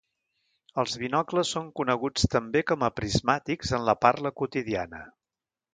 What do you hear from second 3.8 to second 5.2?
la parla quotidiana.